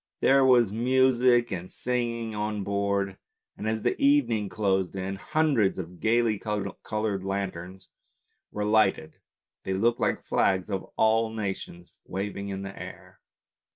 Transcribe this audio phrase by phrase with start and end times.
[0.19, 3.19] There was music and singing on board,
[3.55, 7.87] and as the even ing closed in, hundreds of gaily coloured lanterns
[8.51, 9.19] were lighted—
[9.63, 13.19] they looked like the flags of all nations waving in the air.